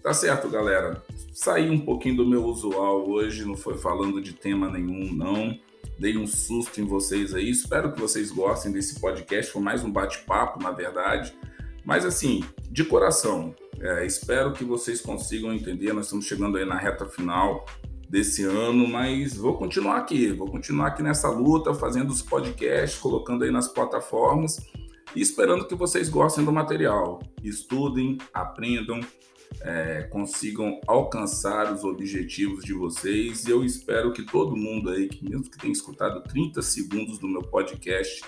Tá 0.05 0.13
certo, 0.13 0.47
galera? 0.47 1.03
Saí 1.33 1.67
um 1.67 1.79
pouquinho 1.79 2.17
do 2.17 2.27
meu 2.27 2.45
usual 2.45 3.09
hoje, 3.09 3.43
não 3.43 3.57
foi 3.57 3.75
falando 3.75 4.21
de 4.21 4.33
tema 4.33 4.69
nenhum, 4.69 5.11
não. 5.11 5.57
Dei 5.97 6.15
um 6.15 6.27
susto 6.27 6.79
em 6.79 6.85
vocês 6.85 7.33
aí. 7.33 7.49
Espero 7.49 7.91
que 7.91 7.99
vocês 7.99 8.29
gostem 8.29 8.71
desse 8.71 8.99
podcast. 8.99 9.51
Foi 9.51 9.63
mais 9.63 9.83
um 9.83 9.91
bate-papo, 9.91 10.61
na 10.61 10.69
verdade. 10.69 11.33
Mas 11.83 12.05
assim, 12.05 12.43
de 12.69 12.85
coração, 12.85 13.55
é, 13.79 14.05
espero 14.05 14.53
que 14.53 14.63
vocês 14.63 15.01
consigam 15.01 15.51
entender. 15.51 15.91
Nós 15.91 16.05
estamos 16.05 16.25
chegando 16.25 16.59
aí 16.59 16.65
na 16.65 16.77
reta 16.77 17.07
final 17.07 17.65
desse 18.07 18.43
ano, 18.43 18.87
mas 18.87 19.35
vou 19.35 19.57
continuar 19.57 19.97
aqui, 19.97 20.31
vou 20.31 20.47
continuar 20.47 20.89
aqui 20.89 21.01
nessa 21.01 21.29
luta, 21.29 21.73
fazendo 21.73 22.11
os 22.11 22.21
podcasts, 22.21 22.99
colocando 22.99 23.43
aí 23.43 23.49
nas 23.49 23.69
plataformas 23.69 24.63
e 25.15 25.21
esperando 25.21 25.67
que 25.67 25.73
vocês 25.73 26.09
gostem 26.09 26.45
do 26.45 26.51
material. 26.51 27.23
Estudem, 27.43 28.19
aprendam, 28.31 28.99
é, 29.61 30.03
consigam 30.03 30.79
alcançar 30.87 31.71
os 31.73 31.83
objetivos 31.83 32.63
de 32.63 32.73
vocês. 32.73 33.45
E 33.45 33.51
eu 33.51 33.63
espero 33.63 34.13
que 34.13 34.23
todo 34.23 34.55
mundo 34.55 34.89
aí, 34.89 35.07
que 35.07 35.27
mesmo 35.27 35.49
que 35.49 35.57
tenha 35.57 35.73
escutado 35.73 36.21
30 36.23 36.61
segundos 36.61 37.17
do 37.19 37.27
meu 37.27 37.41
podcast, 37.41 38.23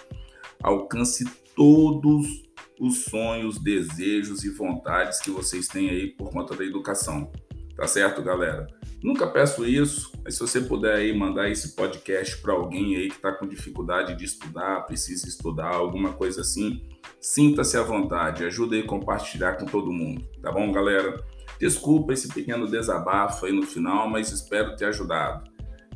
alcance 0.62 1.26
todos 1.56 2.44
os 2.80 3.06
sonhos, 3.06 3.60
desejos 3.60 4.44
e 4.44 4.50
vontades 4.50 5.20
que 5.20 5.32
vocês 5.32 5.68
têm 5.68 5.90
aí 5.90 6.08
por 6.08 6.32
conta 6.32 6.56
da 6.56 6.64
educação. 6.64 7.32
Tá 7.78 7.86
certo, 7.88 8.24
galera? 8.24 8.66
Nunca 9.04 9.28
peço 9.28 9.64
isso, 9.64 10.12
mas 10.24 10.34
se 10.34 10.40
você 10.40 10.60
puder 10.60 10.96
aí 10.96 11.16
mandar 11.16 11.48
esse 11.48 11.76
podcast 11.76 12.42
para 12.42 12.52
alguém 12.54 12.96
aí 12.96 13.08
que 13.08 13.18
está 13.18 13.32
com 13.32 13.48
dificuldade 13.48 14.16
de 14.16 14.26
estudar, 14.26 14.82
precisa 14.88 15.28
estudar, 15.28 15.76
alguma 15.76 16.14
coisa 16.14 16.42
assim, 16.42 16.82
sinta-se 17.22 17.78
à 17.78 17.84
vontade, 17.84 18.44
ajude 18.44 18.78
aí 18.78 18.82
a 18.82 18.88
compartilhar 18.88 19.54
com 19.54 19.66
todo 19.66 19.92
mundo, 19.92 20.28
tá 20.42 20.52
bom, 20.52 20.72
galera? 20.72 21.24
Desculpa 21.60 22.14
esse 22.14 22.28
pequeno 22.30 22.68
desabafo 22.68 23.46
aí 23.46 23.52
no 23.52 23.62
final, 23.62 24.10
mas 24.10 24.32
espero 24.32 24.76
ter 24.76 24.86
ajudado. 24.86 25.48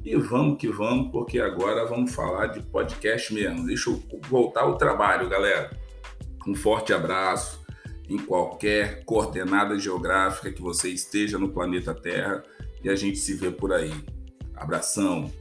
E 0.06 0.16
vamos 0.16 0.60
que 0.60 0.68
vamos, 0.68 1.12
porque 1.12 1.40
agora 1.40 1.86
vamos 1.86 2.14
falar 2.14 2.48
de 2.48 2.62
podcast 2.62 3.34
mesmo. 3.34 3.66
Deixa 3.66 3.90
eu 3.90 4.02
voltar 4.28 4.62
ao 4.62 4.78
trabalho, 4.78 5.30
galera. 5.30 5.72
Um 6.48 6.56
forte 6.56 6.92
abraço 6.92 7.61
em 8.12 8.18
qualquer 8.18 9.06
coordenada 9.06 9.80
geográfica 9.80 10.52
que 10.52 10.62
você 10.62 10.90
esteja 10.90 11.40
no 11.40 11.50
planeta 11.50 11.94
Terra 11.94 12.44
e 12.84 12.90
a 12.90 12.96
gente 12.96 13.18
se 13.18 13.34
vê 13.36 13.50
por 13.50 13.72
aí. 13.72 13.94
Abração! 14.54 15.32